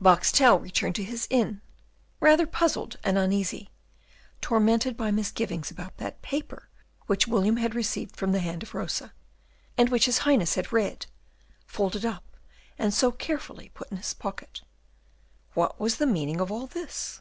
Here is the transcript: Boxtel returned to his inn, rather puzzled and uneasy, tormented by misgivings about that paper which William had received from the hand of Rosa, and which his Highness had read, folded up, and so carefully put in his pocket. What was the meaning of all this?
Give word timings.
Boxtel 0.00 0.62
returned 0.62 0.94
to 0.94 1.04
his 1.04 1.26
inn, 1.28 1.60
rather 2.18 2.46
puzzled 2.46 2.96
and 3.04 3.18
uneasy, 3.18 3.68
tormented 4.40 4.96
by 4.96 5.10
misgivings 5.10 5.70
about 5.70 5.98
that 5.98 6.22
paper 6.22 6.70
which 7.06 7.26
William 7.28 7.58
had 7.58 7.74
received 7.74 8.16
from 8.16 8.32
the 8.32 8.38
hand 8.40 8.62
of 8.62 8.72
Rosa, 8.72 9.12
and 9.76 9.90
which 9.90 10.06
his 10.06 10.20
Highness 10.24 10.54
had 10.54 10.72
read, 10.72 11.04
folded 11.66 12.06
up, 12.06 12.38
and 12.78 12.94
so 12.94 13.12
carefully 13.12 13.68
put 13.74 13.90
in 13.90 13.98
his 13.98 14.14
pocket. 14.14 14.62
What 15.52 15.78
was 15.78 15.96
the 15.98 16.06
meaning 16.06 16.40
of 16.40 16.50
all 16.50 16.66
this? 16.66 17.20